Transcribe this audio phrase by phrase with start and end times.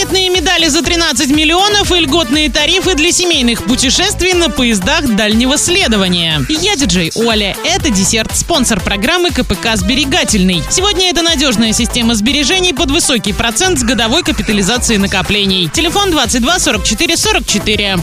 [0.00, 6.40] Памятные медали за 13 миллионов и льготные тарифы для семейных путешествий на поездах дальнего следования.
[6.48, 7.54] Я диджей Оля.
[7.64, 10.62] Это десерт, спонсор программы КПК «Сберегательный».
[10.70, 15.68] Сегодня это надежная система сбережений под высокий процент с годовой капитализацией накоплений.
[15.68, 17.98] Телефон 22 44 44.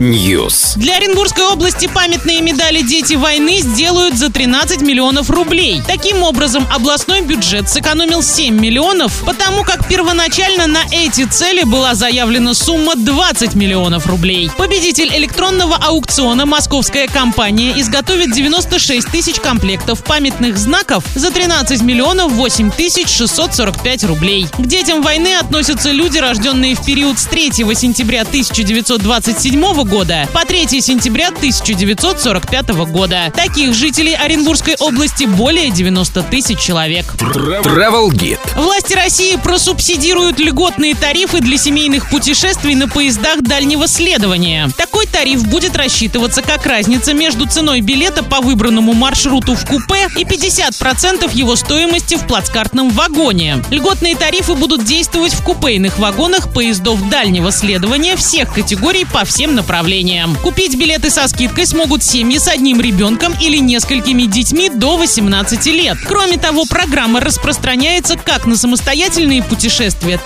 [0.00, 0.72] News.
[0.76, 5.82] Для Оренбургской области памятные медали «Дети войны» сделают за 13 миллионов рублей.
[5.86, 12.54] Таким образом, областной бюджет сэкономил 7 миллионов, потому как первоначально на эти цели была заявлена
[12.54, 14.50] сумма 20 миллионов рублей.
[14.56, 22.70] Победитель электронного аукциона московская компания изготовит 96 тысяч комплектов памятных знаков за 13 миллионов 8
[22.70, 24.46] тысяч 645 рублей.
[24.56, 30.80] К детям войны относятся люди, рожденные в период с 3 сентября 1927 года по 3
[30.80, 33.32] сентября 1945 года.
[33.34, 37.06] Таких жителей Оренбургской области более 90 тысяч человек.
[37.18, 38.40] Travel Guide.
[38.56, 39.36] Власти России
[39.72, 44.70] просубсидируют льготные тарифы для семейных путешествий на поездах дальнего следования.
[44.76, 50.24] Такой тариф будет рассчитываться как разница между ценой билета по выбранному маршруту в купе и
[50.24, 53.64] 50% его стоимости в плацкартном вагоне.
[53.70, 60.36] Льготные тарифы будут действовать в купейных вагонах поездов дальнего следования всех категорий по всем направлениям.
[60.36, 65.96] Купить билеты со скидкой смогут семьи с одним ребенком или несколькими детьми до 18 лет.
[66.06, 69.61] Кроме того, программа распространяется как на самостоятельные путешествия,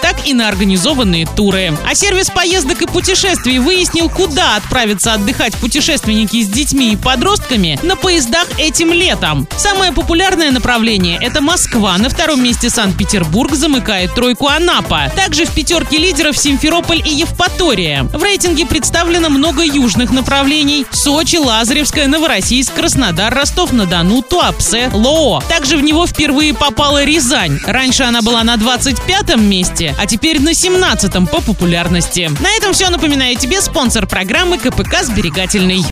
[0.01, 1.77] так и на организованные туры.
[1.87, 7.97] А сервис поездок и путешествий выяснил, куда отправиться отдыхать путешественники с детьми и подростками на
[7.97, 9.47] поездах этим летом.
[9.57, 11.99] Самое популярное направление– это Москва.
[11.99, 15.13] На втором месте Санкт-Петербург замыкает тройку Анапа.
[15.15, 18.05] Также в пятерке лидеров Симферополь и Евпатория.
[18.05, 25.43] В рейтинге представлено много южных направлений– Сочи, Лазаревская, Новороссийск, Краснодар, Ростов-на-Дону, Туапсе, Лоо.
[25.49, 27.59] Также в него впервые попала Рязань.
[27.67, 32.31] Раньше она была на 25 месте, а теперь на 17 по популярности.
[32.41, 32.89] На этом все.
[32.91, 35.83] Напоминаю тебе спонсор программы КПК «Сберегательный».